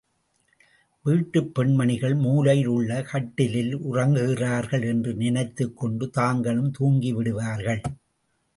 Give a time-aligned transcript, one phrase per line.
[1.01, 7.81] வீட்டுப் பெண்மணிகள் மூலையில் உள்ள கட்டிலில் உறங்குகிறாள் என்று நினைத்துக் கொண்டு தாங்களும் தூங்கி விடுவார்கள்.